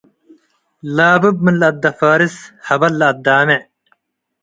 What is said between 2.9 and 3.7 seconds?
ለአዳምዕ